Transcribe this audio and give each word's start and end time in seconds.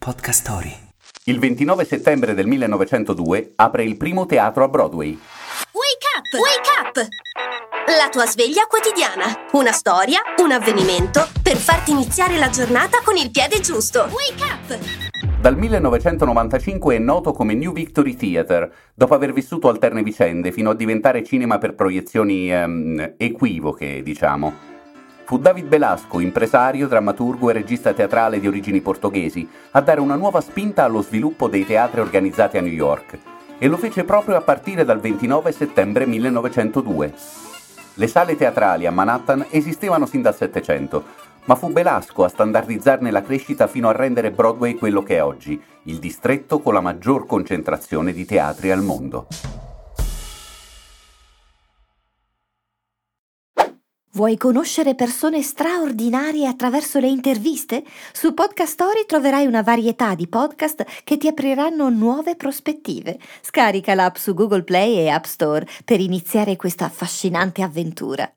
Podcast 0.00 0.40
Story. 0.40 0.74
Il 1.24 1.38
29 1.38 1.84
settembre 1.84 2.32
del 2.32 2.46
1902 2.46 3.52
apre 3.56 3.84
il 3.84 3.98
primo 3.98 4.24
teatro 4.24 4.64
a 4.64 4.68
Broadway. 4.68 5.10
Wake 5.10 6.06
up! 6.16 6.40
Wake 6.40 6.70
up! 6.80 7.08
La 7.98 8.08
tua 8.08 8.24
sveglia 8.24 8.64
quotidiana. 8.66 9.26
Una 9.52 9.72
storia, 9.72 10.20
un 10.38 10.52
avvenimento 10.52 11.28
per 11.42 11.58
farti 11.58 11.90
iniziare 11.90 12.38
la 12.38 12.48
giornata 12.48 13.02
con 13.04 13.18
il 13.18 13.30
piede 13.30 13.60
giusto. 13.60 14.08
Wake 14.10 14.42
up! 14.42 14.78
Dal 15.38 15.58
1995 15.58 16.96
è 16.96 16.98
noto 16.98 17.32
come 17.32 17.52
New 17.52 17.74
Victory 17.74 18.16
Theatre, 18.16 18.72
dopo 18.94 19.12
aver 19.12 19.34
vissuto 19.34 19.68
alterne 19.68 20.02
vicende 20.02 20.50
fino 20.50 20.70
a 20.70 20.74
diventare 20.74 21.22
cinema 21.22 21.58
per 21.58 21.74
proiezioni 21.74 22.50
ehm, 22.50 23.16
equivoche, 23.18 24.02
diciamo. 24.02 24.69
Fu 25.30 25.38
David 25.38 25.66
Belasco, 25.66 26.18
impresario, 26.18 26.88
drammaturgo 26.88 27.50
e 27.50 27.52
regista 27.52 27.92
teatrale 27.92 28.40
di 28.40 28.48
origini 28.48 28.80
portoghesi, 28.80 29.48
a 29.70 29.80
dare 29.80 30.00
una 30.00 30.16
nuova 30.16 30.40
spinta 30.40 30.82
allo 30.82 31.02
sviluppo 31.02 31.46
dei 31.46 31.64
teatri 31.64 32.00
organizzati 32.00 32.58
a 32.58 32.60
New 32.60 32.72
York 32.72 33.16
e 33.56 33.68
lo 33.68 33.76
fece 33.76 34.02
proprio 34.02 34.34
a 34.34 34.40
partire 34.40 34.84
dal 34.84 34.98
29 34.98 35.52
settembre 35.52 36.04
1902. 36.04 37.14
Le 37.94 38.06
sale 38.08 38.34
teatrali 38.34 38.86
a 38.86 38.90
Manhattan 38.90 39.46
esistevano 39.50 40.04
sin 40.04 40.20
dal 40.20 40.34
Settecento, 40.34 41.04
ma 41.44 41.54
fu 41.54 41.70
Belasco 41.70 42.24
a 42.24 42.28
standardizzarne 42.28 43.12
la 43.12 43.22
crescita 43.22 43.68
fino 43.68 43.88
a 43.88 43.92
rendere 43.92 44.32
Broadway 44.32 44.74
quello 44.74 45.04
che 45.04 45.18
è 45.18 45.22
oggi, 45.22 45.62
il 45.84 46.00
distretto 46.00 46.58
con 46.58 46.74
la 46.74 46.80
maggior 46.80 47.26
concentrazione 47.26 48.12
di 48.12 48.24
teatri 48.24 48.72
al 48.72 48.82
mondo. 48.82 49.28
Vuoi 54.20 54.36
conoscere 54.36 54.94
persone 54.94 55.40
straordinarie 55.40 56.46
attraverso 56.46 56.98
le 56.98 57.08
interviste? 57.08 57.82
Su 58.12 58.34
Podcast 58.34 58.72
Story 58.72 59.06
troverai 59.06 59.46
una 59.46 59.62
varietà 59.62 60.14
di 60.14 60.28
podcast 60.28 60.84
che 61.04 61.16
ti 61.16 61.26
apriranno 61.26 61.88
nuove 61.88 62.36
prospettive. 62.36 63.18
Scarica 63.40 63.94
l'app 63.94 64.16
su 64.16 64.34
Google 64.34 64.62
Play 64.62 64.98
e 64.98 65.08
App 65.08 65.24
Store 65.24 65.66
per 65.86 66.00
iniziare 66.00 66.56
questa 66.56 66.84
affascinante 66.84 67.62
avventura. 67.62 68.30